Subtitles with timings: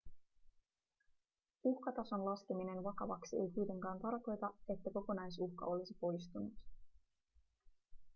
[1.63, 6.53] uhkatason laskeminen vakavaksi ei kuitenkaan tarkoita että kokonaisuhka olisi poistunut